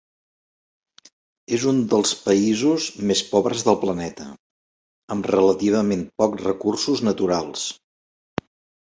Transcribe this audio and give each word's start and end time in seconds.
És 1.57 1.65
un 1.71 1.81
dels 1.89 2.13
països 2.21 2.87
més 3.11 3.21
pobres 3.33 3.65
del 3.67 3.77
planeta, 3.83 4.25
amb 5.17 5.29
relativament 5.33 6.01
pocs 6.23 6.41
recursos 6.47 7.05
naturals. 7.09 7.67